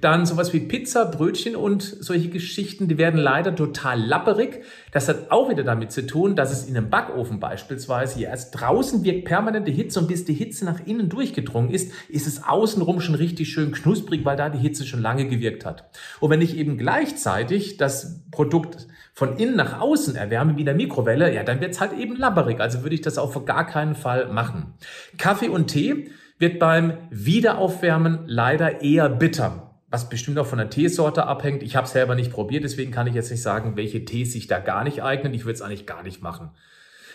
Dann 0.00 0.26
sowas 0.26 0.52
wie 0.52 0.60
Pizza, 0.60 1.06
Brötchen 1.06 1.56
und 1.56 1.82
solche 1.82 2.28
Geschichten, 2.28 2.88
die 2.88 2.98
werden 2.98 3.18
leider 3.18 3.54
total 3.54 4.00
lapperig. 4.00 4.62
Das 4.92 5.08
hat 5.08 5.30
auch 5.30 5.50
wieder 5.50 5.64
damit 5.64 5.92
zu 5.92 6.06
tun, 6.06 6.36
dass 6.36 6.52
es 6.52 6.66
in 6.68 6.76
einem 6.76 6.90
Backofen 6.90 7.40
beispielsweise 7.40 8.20
ja 8.20 8.30
erst 8.30 8.60
draußen 8.60 9.02
wirkt 9.02 9.24
permanente 9.24 9.70
Hitze 9.70 9.98
und 9.98 10.06
bis 10.06 10.24
die 10.24 10.34
Hitze 10.34 10.64
nach 10.64 10.86
innen 10.86 11.08
durchgedrungen 11.08 11.70
ist, 11.70 11.92
ist 12.08 12.26
es 12.26 12.44
außenrum 12.44 13.00
schon 13.00 13.14
richtig 13.14 13.48
schön 13.50 13.72
knusprig, 13.72 14.24
weil 14.24 14.36
da 14.36 14.50
die 14.50 14.58
Hitze 14.58 14.86
schon 14.86 15.02
lange 15.02 15.26
gewirkt 15.26 15.64
hat. 15.64 15.88
Und 16.20 16.30
wenn 16.30 16.42
ich 16.42 16.56
eben 16.56 16.78
gleichzeitig 16.78 17.76
das 17.76 18.22
Produkt 18.30 18.86
von 19.14 19.36
innen 19.36 19.56
nach 19.56 19.80
außen 19.80 20.14
erwärme 20.14 20.56
wie 20.56 20.60
in 20.60 20.66
der 20.66 20.76
Mikrowelle, 20.76 21.34
ja, 21.34 21.42
dann 21.42 21.60
wird 21.60 21.72
es 21.72 21.80
halt 21.80 21.92
eben 21.92 22.14
lapperig. 22.14 22.60
Also 22.60 22.82
würde 22.82 22.94
ich 22.94 23.00
das 23.00 23.18
auch 23.18 23.32
für 23.32 23.44
gar 23.44 23.66
keinen 23.66 23.96
Fall 23.96 24.28
machen. 24.28 24.74
Kaffee 25.16 25.48
und 25.48 25.66
Tee 25.66 26.10
wird 26.38 26.58
beim 26.58 26.98
Wiederaufwärmen 27.10 28.20
leider 28.26 28.82
eher 28.82 29.08
bitter 29.08 29.68
was 29.90 30.08
bestimmt 30.08 30.38
auch 30.38 30.46
von 30.46 30.58
der 30.58 30.70
Teesorte 30.70 31.26
abhängt. 31.26 31.62
Ich 31.62 31.74
habe 31.74 31.86
es 31.86 31.92
selber 31.92 32.14
nicht 32.14 32.30
probiert, 32.30 32.62
deswegen 32.62 32.92
kann 32.92 33.06
ich 33.06 33.14
jetzt 33.14 33.30
nicht 33.30 33.42
sagen, 33.42 33.76
welche 33.76 34.04
Tees 34.04 34.32
sich 34.32 34.46
da 34.46 34.58
gar 34.58 34.84
nicht 34.84 35.02
eignen. 35.02 35.32
Ich 35.32 35.44
würde 35.44 35.54
es 35.54 35.62
eigentlich 35.62 35.86
gar 35.86 36.02
nicht 36.02 36.22
machen. 36.22 36.50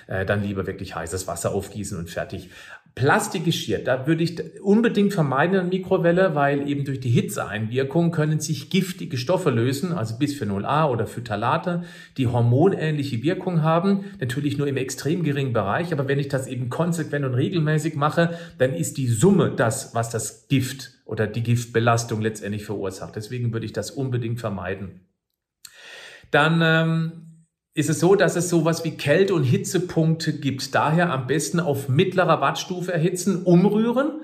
äh, 0.08 0.26
dann 0.26 0.44
lieber 0.44 0.68
wirklich 0.68 0.96
heißes 0.96 1.28
Wasser 1.28 1.54
aufgießen 1.54 1.98
und 1.98 2.10
fertig. 2.10 2.50
Plastikgeschirr, 2.96 3.80
da 3.80 4.06
würde 4.06 4.24
ich 4.24 4.62
unbedingt 4.62 5.14
vermeiden 5.14 5.60
in 5.60 5.70
Mikrowelle, 5.70 6.36
weil 6.36 6.70
eben 6.70 6.86
durch 6.86 7.00
die 7.00 7.10
Hitzeeinwirkung 7.10 8.12
können 8.12 8.40
sich 8.40 8.70
giftige 8.70 9.18
Stoffe 9.18 9.50
lösen, 9.50 9.94
also 9.94 10.20
Bisphenol 10.20 10.64
A 10.64 10.88
oder 10.88 11.08
Phthalate, 11.08 11.84
die 12.18 12.28
hormonähnliche 12.28 13.24
Wirkung 13.24 13.64
haben. 13.64 14.06
Natürlich 14.20 14.60
nur 14.60 14.68
im 14.68 14.78
extrem 14.78 15.24
geringen 15.24 15.54
Bereich, 15.54 15.92
aber 15.92 16.08
wenn 16.08 16.20
ich 16.20 16.28
das 16.28 16.46
eben 16.46 16.70
konsequent 16.70 17.26
und 17.26 17.34
regelmäßig 17.34 17.96
mache, 17.96 18.38
dann 18.60 18.76
ist 18.76 18.98
die 18.98 19.08
Summe 19.08 19.52
das, 19.56 19.96
was 19.96 20.12
das 20.12 20.48
Gift 20.48 20.92
oder 21.06 21.26
die 21.26 21.42
Giftbelastung 21.42 22.22
letztendlich 22.22 22.64
verursacht. 22.64 23.16
Deswegen 23.16 23.54
würde 23.54 23.66
ich 23.66 23.74
das 23.74 23.90
unbedingt 23.90 24.40
vermeiden. 24.40 25.02
Dann 26.30 26.62
ähm, 26.64 27.33
ist 27.74 27.90
es 27.90 28.00
so, 28.00 28.16
dass 28.16 28.36
es 28.36 28.50
sowas 28.50 28.84
wie 28.86 28.92
Kälte- 28.92 29.34
und 29.34 29.44
Hitzepunkte 29.44 30.34
gibt. 30.34 30.76
Daher 30.76 31.12
am 31.12 31.28
besten 31.28 31.60
auf 31.60 31.90
mittlerer 31.90 32.40
Wattstufe 32.40 32.94
erhitzen, 32.94 33.44
umrühren 33.44 34.22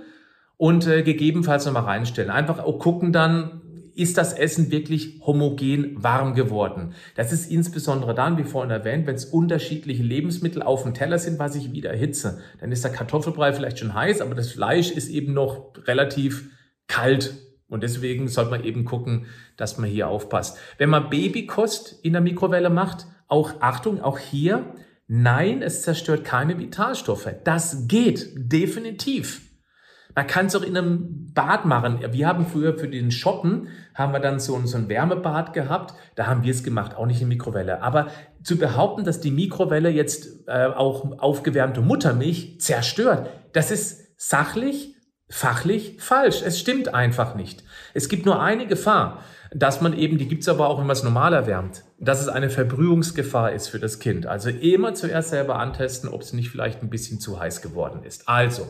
und 0.58 0.86
äh, 0.88 1.02
gegebenenfalls 1.04 1.66
nochmal 1.66 1.84
reinstellen. 1.84 2.30
Einfach 2.30 2.64
gucken 2.78 3.12
dann, 3.12 3.62
ist 3.96 4.18
das 4.18 4.32
Essen 4.34 4.72
wirklich 4.72 5.20
homogen 5.26 6.02
warm 6.02 6.34
geworden. 6.34 6.94
Das 7.16 7.34
ist 7.34 7.52
insbesondere 7.52 8.16
dann, 8.16 8.38
wie 8.38 8.44
vorhin 8.44 8.72
erwähnt, 8.72 9.08
wenn 9.08 9.16
es 9.16 9.26
unterschiedliche 9.26 10.04
Lebensmittel 10.04 10.62
auf 10.62 10.84
dem 10.84 10.94
Teller 10.94 11.20
sind, 11.20 11.38
was 11.38 11.56
ich 11.56 11.74
wieder 11.74 11.90
erhitze. 11.90 12.40
Dann 12.62 12.72
ist 12.72 12.84
der 12.84 12.92
Kartoffelbrei 12.92 13.52
vielleicht 13.52 13.80
schon 13.80 13.94
heiß, 13.94 14.22
aber 14.22 14.36
das 14.36 14.52
Fleisch 14.52 14.92
ist 14.92 15.10
eben 15.10 15.34
noch 15.34 15.74
relativ 15.86 16.50
kalt 16.88 17.34
und 17.68 17.84
deswegen 17.84 18.28
sollte 18.28 18.52
man 18.52 18.64
eben 18.64 18.86
gucken, 18.86 19.26
dass 19.58 19.78
man 19.78 19.90
hier 19.90 20.08
aufpasst. 20.08 20.58
Wenn 20.78 20.90
man 20.90 21.10
Babykost 21.10 22.00
in 22.02 22.14
der 22.14 22.22
Mikrowelle 22.22 22.70
macht, 22.70 23.06
auch 23.30 23.62
Achtung, 23.62 24.02
auch 24.02 24.20
hier, 24.20 24.74
nein, 25.08 25.62
es 25.62 25.84
zerstört 25.84 26.26
keine 26.26 26.58
Vitalstoffe. 26.60 27.30
Das 27.44 27.88
geht 27.88 28.32
definitiv. 28.36 29.42
Man 30.16 30.28
kann 30.28 30.48
es 30.48 30.56
auch 30.56 30.64
in 30.64 30.76
einem 30.76 31.32
Bad 31.34 31.66
machen. 31.66 32.00
Wir 32.12 32.28
haben 32.28 32.46
früher 32.46 32.78
für 32.78 32.90
den 32.90 33.12
Shoppen, 33.12 33.70
haben 33.94 34.12
wir 34.12 34.20
dann 34.20 34.40
so 34.40 34.56
ein, 34.56 34.68
so 34.68 34.78
ein 34.78 34.90
Wärmebad 34.90 35.54
gehabt. 35.54 35.94
Da 36.16 36.28
haben 36.28 36.44
wir 36.44 36.52
es 36.52 36.64
gemacht, 36.64 36.96
auch 36.98 37.06
nicht 37.06 37.22
in 37.22 37.28
Mikrowelle. 37.28 37.82
Aber 37.82 38.08
zu 38.44 38.58
behaupten, 38.58 39.06
dass 39.06 39.22
die 39.22 39.32
Mikrowelle 39.32 39.90
jetzt 39.90 40.48
äh, 40.48 40.66
auch 40.66 41.20
aufgewärmte 41.20 41.82
Muttermilch 41.82 42.60
zerstört, 42.60 43.30
das 43.54 43.72
ist 43.72 44.20
sachlich 44.20 44.96
fachlich 45.30 45.98
falsch. 46.00 46.42
Es 46.44 46.60
stimmt 46.60 46.94
einfach 46.94 47.36
nicht. 47.36 47.64
Es 47.94 48.10
gibt 48.10 48.26
nur 48.26 48.42
eine 48.42 48.68
Gefahr, 48.68 49.24
dass 49.52 49.82
man 49.82 49.98
eben, 49.98 50.18
die 50.18 50.28
gibt's 50.28 50.50
aber 50.50 50.68
auch, 50.68 50.80
wenn 50.80 50.88
man 50.88 50.96
es 50.96 51.04
normal 51.04 51.34
erwärmt, 51.34 51.84
dass 52.00 52.22
es 52.22 52.28
eine 52.30 52.50
Verbrühungsgefahr 52.50 53.52
ist 53.52 53.68
für 53.68 53.80
das 53.80 54.00
Kind. 54.00 54.26
Also 54.26 54.50
immer 54.50 54.94
zuerst 54.94 55.30
selber 55.30 55.60
antesten, 55.60 56.08
ob 56.08 56.22
es 56.22 56.34
nicht 56.34 56.50
vielleicht 56.50 56.82
ein 56.82 56.90
bisschen 56.90 57.20
zu 57.20 57.40
heiß 57.40 57.62
geworden 57.62 58.04
ist. 58.04 58.28
Also, 58.28 58.68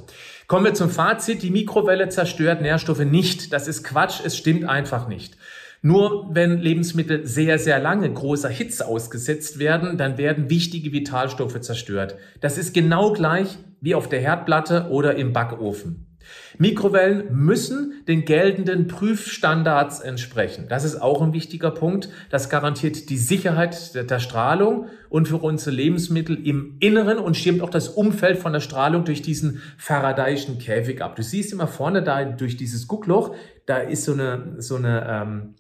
kommen 0.48 0.66
wir 0.66 0.74
zum 0.74 0.90
Fazit. 0.90 1.44
Die 1.44 1.52
Mikrowelle 1.52 2.10
zerstört 2.10 2.62
Nährstoffe 2.62 3.00
nicht. 3.00 3.54
Das 3.54 3.68
ist 3.68 3.84
Quatsch. 3.84 4.22
Es 4.26 4.36
stimmt 4.36 4.66
einfach 4.66 5.08
nicht. 5.08 5.38
Nur 5.82 6.28
wenn 6.34 6.60
Lebensmittel 6.60 7.26
sehr, 7.26 7.58
sehr 7.58 7.80
lange 7.80 8.12
großer 8.12 8.50
Hitze 8.50 8.86
ausgesetzt 8.86 9.60
werden, 9.60 9.98
dann 9.98 10.18
werden 10.18 10.50
wichtige 10.50 10.92
Vitalstoffe 10.92 11.62
zerstört. 11.62 12.18
Das 12.42 12.58
ist 12.58 12.74
genau 12.74 13.14
gleich 13.14 13.58
wie 13.80 13.96
auf 13.96 14.10
der 14.10 14.20
Herdplatte 14.20 14.88
oder 14.90 15.16
im 15.16 15.32
Backofen. 15.32 16.09
Mikrowellen 16.58 17.28
müssen 17.32 18.04
den 18.08 18.26
geltenden 18.26 18.88
Prüfstandards 18.88 20.00
entsprechen. 20.00 20.66
Das 20.70 20.84
ist 20.84 21.02
auch 21.02 21.22
ein 21.22 21.34
wichtiger 21.34 21.72
Punkt. 21.72 22.10
Das 22.30 22.50
garantiert 22.50 23.10
die 23.10 23.18
Sicherheit 23.18 23.96
der, 23.96 24.20
Strahlung 24.20 24.88
und 25.10 25.28
für 25.28 25.38
unsere 25.38 25.72
Lebensmittel 25.72 26.46
im 26.46 26.76
Inneren 26.80 27.18
und 27.18 27.38
schirmt 27.38 27.62
auch 27.62 27.70
das 27.70 27.90
Umfeld 27.90 28.38
von 28.38 28.54
der 28.54 28.60
Strahlung 28.60 29.06
durch 29.06 29.22
diesen 29.22 29.62
Faradayischen 29.78 30.60
Käfig 30.60 31.02
ab. 31.02 31.16
Du 31.16 31.24
siehst 31.24 31.54
immer 31.54 31.68
vorne 31.68 32.04
da 32.04 32.24
durch 32.26 32.58
dieses 32.58 32.88
Guckloch, 32.88 33.36
da 33.66 33.78
ist 33.78 34.04
so 34.04 34.14
eine, 34.14 34.56
so 34.58 34.76
eine 34.76 35.08
ähm, 35.08 35.56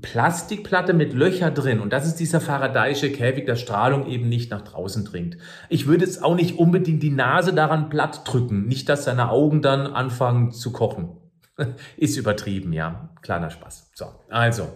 Plastikplatte 0.00 0.92
mit 0.92 1.14
Löcher 1.14 1.50
drin 1.50 1.80
und 1.80 1.92
das 1.92 2.06
ist 2.06 2.16
dieser 2.16 2.40
Faradayische 2.40 3.10
Käfig, 3.10 3.46
der 3.46 3.56
Strahlung 3.56 4.06
eben 4.06 4.28
nicht 4.28 4.50
nach 4.50 4.62
draußen 4.62 5.04
dringt. 5.04 5.36
Ich 5.68 5.86
würde 5.86 6.04
jetzt 6.04 6.22
auch 6.22 6.36
nicht 6.36 6.58
unbedingt 6.58 7.02
die 7.02 7.10
Nase 7.10 7.52
daran 7.52 7.88
platt 7.88 8.22
drücken, 8.24 8.66
nicht 8.66 8.88
dass 8.88 9.04
seine 9.04 9.30
Augen 9.30 9.62
dann 9.62 9.88
anfangen 9.88 10.52
zu 10.52 10.72
kochen. 10.72 11.16
ist 11.96 12.16
übertrieben, 12.16 12.72
ja, 12.72 13.10
kleiner 13.20 13.50
Spaß. 13.50 13.90
So, 13.94 14.06
also, 14.28 14.68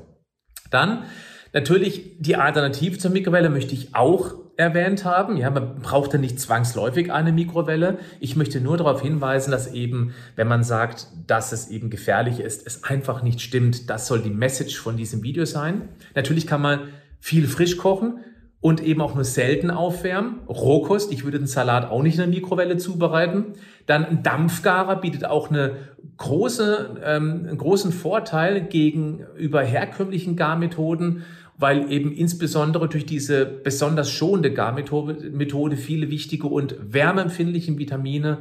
dann 0.71 1.05
natürlich 1.53 2.17
die 2.19 2.37
Alternative 2.37 2.99
zur 2.99 3.13
Mikrowelle 3.13 3.51
möchte 3.51 3.75
ich 3.75 3.95
auch 3.95 4.35
erwähnt 4.57 5.05
haben. 5.05 5.37
Ja, 5.37 5.51
man 5.51 5.81
braucht 5.81 6.13
ja 6.13 6.19
nicht 6.19 6.41
zwangsläufig 6.41 7.13
eine 7.13 7.33
Mikrowelle. 7.33 7.99
Ich 8.21 8.37
möchte 8.37 8.61
nur 8.61 8.77
darauf 8.77 9.03
hinweisen, 9.03 9.51
dass 9.51 9.73
eben, 9.73 10.15
wenn 10.37 10.49
man 10.49 10.63
sagt, 10.63 11.09
dass 11.27 11.53
es 11.53 11.69
eben 11.69 11.91
gefährlich 11.91 12.41
ist, 12.41 12.67
es 12.67 12.85
einfach 12.85 13.23
nicht 13.23 13.41
stimmt. 13.41 13.91
Das 13.91 14.07
soll 14.07 14.23
die 14.23 14.31
Message 14.31 14.79
von 14.79 14.97
diesem 14.97 15.23
Video 15.23 15.45
sein. 15.45 15.89
Natürlich 16.15 16.47
kann 16.47 16.63
man 16.63 16.81
viel 17.21 17.49
frisch 17.49 17.77
kochen 17.77 18.19
und 18.61 18.83
eben 18.83 19.01
auch 19.03 19.15
nur 19.15 19.25
selten 19.25 19.71
aufwärmen. 19.71 20.41
Rohkost, 20.49 21.13
ich 21.13 21.25
würde 21.25 21.39
den 21.39 21.47
Salat 21.47 21.91
auch 21.91 22.03
nicht 22.03 22.15
in 22.15 22.21
der 22.21 22.29
Mikrowelle 22.29 22.79
zubereiten. 22.79 23.55
Dann 23.87 24.07
ein 24.07 24.23
Dampfgarer 24.23 24.97
bietet 24.97 25.27
auch 25.27 25.51
eine 25.51 25.77
große, 26.17 27.03
ähm, 27.05 27.45
einen 27.47 27.59
großen 27.59 27.93
Vorteil 27.93 28.63
gegenüber 28.63 29.63
herkömmlichen 29.63 30.37
Garmethoden 30.37 31.25
weil 31.57 31.91
eben 31.93 32.13
insbesondere 32.13 32.89
durch 32.89 33.07
diese 33.07 33.47
besonders 33.47 34.11
schonende 34.11 34.53
Garmethode 34.53 35.77
viele 35.77 36.11
wichtige 36.11 36.47
und 36.49 36.77
wärmeempfindliche 36.81 37.79
Vitamine 37.79 38.39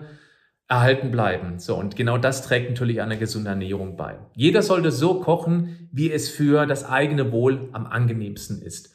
erhalten 0.67 1.11
bleiben. 1.11 1.59
So, 1.59 1.75
und 1.75 1.95
genau 1.95 2.17
das 2.17 2.41
trägt 2.41 2.69
natürlich 2.69 3.01
einer 3.01 3.17
gesunden 3.17 3.49
Ernährung 3.49 3.95
bei. 3.95 4.17
Jeder 4.33 4.61
sollte 4.61 4.91
so 4.91 5.19
kochen, 5.19 5.89
wie 5.91 6.11
es 6.11 6.29
für 6.29 6.65
das 6.65 6.85
eigene 6.85 7.31
Wohl 7.31 7.69
am 7.73 7.85
angenehmsten 7.85 8.61
ist. 8.61 8.93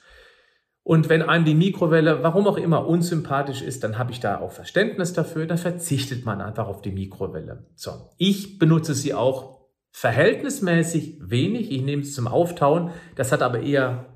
Und 0.82 1.10
wenn 1.10 1.22
einem 1.22 1.44
die 1.44 1.54
Mikrowelle, 1.54 2.22
warum 2.22 2.46
auch 2.46 2.56
immer, 2.56 2.86
unsympathisch 2.86 3.60
ist, 3.60 3.84
dann 3.84 3.98
habe 3.98 4.10
ich 4.10 4.20
da 4.20 4.40
auch 4.40 4.52
Verständnis 4.52 5.12
dafür, 5.12 5.46
dann 5.46 5.58
verzichtet 5.58 6.24
man 6.24 6.40
einfach 6.40 6.66
auf 6.66 6.80
die 6.80 6.90
Mikrowelle. 6.90 7.66
So, 7.74 7.90
ich 8.16 8.58
benutze 8.58 8.94
sie 8.94 9.12
auch 9.12 9.57
verhältnismäßig 9.92 11.18
wenig. 11.20 11.70
Ich 11.70 11.82
nehme 11.82 12.02
es 12.02 12.14
zum 12.14 12.28
Auftauen. 12.28 12.90
Das 13.14 13.32
hat 13.32 13.42
aber 13.42 13.60
eher 13.60 14.06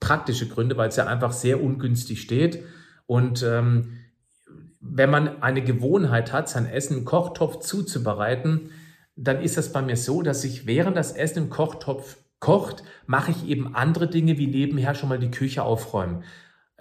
praktische 0.00 0.48
Gründe, 0.48 0.76
weil 0.76 0.88
es 0.88 0.96
ja 0.96 1.06
einfach 1.06 1.32
sehr 1.32 1.62
ungünstig 1.62 2.20
steht. 2.20 2.64
Und 3.06 3.42
ähm, 3.42 3.98
wenn 4.80 5.10
man 5.10 5.42
eine 5.42 5.62
Gewohnheit 5.62 6.32
hat, 6.32 6.48
sein 6.48 6.66
Essen 6.66 6.98
im 6.98 7.04
Kochtopf 7.04 7.60
zuzubereiten, 7.60 8.70
dann 9.16 9.40
ist 9.40 9.56
das 9.56 9.72
bei 9.72 9.82
mir 9.82 9.96
so, 9.96 10.22
dass 10.22 10.44
ich 10.44 10.66
während 10.66 10.96
das 10.96 11.12
Essen 11.12 11.44
im 11.44 11.50
Kochtopf 11.50 12.16
kocht, 12.40 12.82
mache 13.06 13.30
ich 13.30 13.46
eben 13.46 13.74
andere 13.74 14.08
Dinge 14.08 14.38
wie 14.38 14.48
nebenher 14.48 14.94
schon 14.94 15.08
mal 15.08 15.18
die 15.18 15.30
Küche 15.30 15.62
aufräumen. 15.62 16.24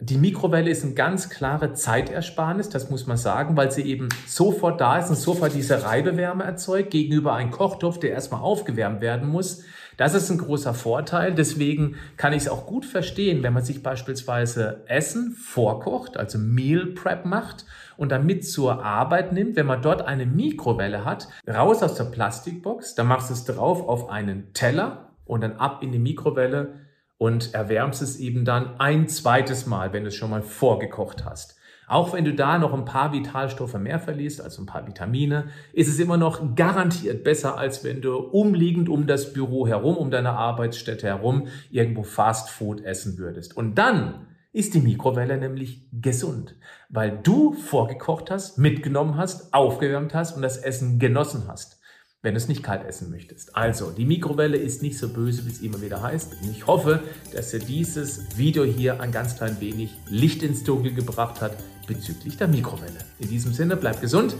Die 0.03 0.17
Mikrowelle 0.17 0.71
ist 0.71 0.83
eine 0.83 0.95
ganz 0.95 1.29
klare 1.29 1.73
Zeitersparnis, 1.73 2.69
das 2.69 2.89
muss 2.89 3.05
man 3.05 3.17
sagen, 3.17 3.55
weil 3.55 3.71
sie 3.71 3.83
eben 3.83 4.09
sofort 4.25 4.81
da 4.81 4.97
ist 4.97 5.11
und 5.11 5.15
sofort 5.15 5.53
diese 5.53 5.83
Reibewärme 5.83 6.43
erzeugt 6.43 6.89
gegenüber 6.89 7.35
einem 7.35 7.51
Kochtopf, 7.51 7.99
der 7.99 8.09
erstmal 8.09 8.41
aufgewärmt 8.41 9.01
werden 9.01 9.29
muss. 9.29 9.63
Das 9.97 10.15
ist 10.15 10.31
ein 10.31 10.39
großer 10.39 10.73
Vorteil. 10.73 11.35
Deswegen 11.35 11.97
kann 12.17 12.33
ich 12.33 12.43
es 12.43 12.49
auch 12.49 12.65
gut 12.65 12.85
verstehen, 12.85 13.43
wenn 13.43 13.53
man 13.53 13.63
sich 13.63 13.83
beispielsweise 13.83 14.83
Essen 14.87 15.33
vorkocht, 15.33 16.17
also 16.17 16.39
Meal 16.39 16.87
Prep 16.87 17.25
macht 17.25 17.67
und 17.95 18.11
dann 18.11 18.25
mit 18.25 18.43
zur 18.43 18.83
Arbeit 18.83 19.33
nimmt. 19.33 19.55
Wenn 19.55 19.67
man 19.67 19.83
dort 19.83 20.01
eine 20.01 20.25
Mikrowelle 20.25 21.05
hat, 21.05 21.27
raus 21.47 21.83
aus 21.83 21.93
der 21.93 22.05
Plastikbox, 22.05 22.95
dann 22.95 23.05
machst 23.05 23.29
du 23.29 23.35
es 23.35 23.45
drauf 23.45 23.87
auf 23.87 24.09
einen 24.09 24.51
Teller 24.53 25.11
und 25.25 25.41
dann 25.41 25.57
ab 25.57 25.83
in 25.83 25.91
die 25.91 25.99
Mikrowelle 25.99 26.73
und 27.21 27.53
erwärmst 27.53 28.01
es 28.01 28.19
eben 28.19 28.45
dann 28.45 28.79
ein 28.79 29.07
zweites 29.07 29.67
Mal, 29.67 29.93
wenn 29.93 30.01
du 30.01 30.07
es 30.07 30.15
schon 30.15 30.31
mal 30.31 30.41
vorgekocht 30.41 31.23
hast. 31.23 31.55
Auch 31.87 32.13
wenn 32.13 32.25
du 32.25 32.33
da 32.33 32.57
noch 32.57 32.73
ein 32.73 32.83
paar 32.83 33.13
Vitalstoffe 33.13 33.75
mehr 33.75 33.99
verlierst, 33.99 34.41
also 34.41 34.63
ein 34.63 34.65
paar 34.65 34.87
Vitamine, 34.87 35.49
ist 35.71 35.87
es 35.87 35.99
immer 35.99 36.17
noch 36.17 36.55
garantiert 36.55 37.23
besser, 37.23 37.59
als 37.59 37.83
wenn 37.83 38.01
du 38.01 38.15
umliegend 38.15 38.89
um 38.89 39.05
das 39.05 39.33
Büro 39.33 39.67
herum, 39.67 39.97
um 39.97 40.09
deine 40.09 40.31
Arbeitsstätte 40.31 41.05
herum 41.05 41.45
irgendwo 41.69 42.01
Fast 42.01 42.49
Food 42.49 42.83
essen 42.83 43.19
würdest. 43.19 43.55
Und 43.55 43.75
dann 43.75 44.25
ist 44.51 44.73
die 44.73 44.81
Mikrowelle 44.81 45.37
nämlich 45.37 45.85
gesund, 45.91 46.55
weil 46.89 47.19
du 47.21 47.53
vorgekocht 47.53 48.31
hast, 48.31 48.57
mitgenommen 48.57 49.15
hast, 49.15 49.53
aufgewärmt 49.53 50.15
hast 50.15 50.35
und 50.35 50.41
das 50.41 50.57
Essen 50.57 50.97
genossen 50.97 51.43
hast 51.47 51.80
wenn 52.21 52.35
du 52.35 52.37
es 52.37 52.47
nicht 52.47 52.61
kalt 52.61 52.85
essen 52.85 53.09
möchtest. 53.09 53.55
Also, 53.55 53.91
die 53.91 54.05
Mikrowelle 54.05 54.57
ist 54.57 54.83
nicht 54.83 54.97
so 54.97 55.09
böse, 55.09 55.45
wie 55.45 55.51
es 55.51 55.61
immer 55.61 55.81
wieder 55.81 56.01
heißt. 56.01 56.33
Und 56.41 56.51
ich 56.51 56.67
hoffe, 56.67 57.01
dass 57.33 57.51
dir 57.51 57.59
dieses 57.59 58.37
Video 58.37 58.63
hier 58.63 59.01
ein 59.01 59.11
ganz 59.11 59.37
klein 59.37 59.59
wenig 59.59 59.91
Licht 60.07 60.43
ins 60.43 60.63
Dunkel 60.63 60.93
gebracht 60.93 61.41
hat 61.41 61.57
bezüglich 61.87 62.37
der 62.37 62.47
Mikrowelle. 62.47 62.99
In 63.19 63.29
diesem 63.29 63.53
Sinne, 63.53 63.75
bleib 63.75 64.01
gesund, 64.01 64.35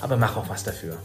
aber 0.00 0.16
mach 0.16 0.36
auch 0.36 0.48
was 0.48 0.64
dafür. 0.64 0.98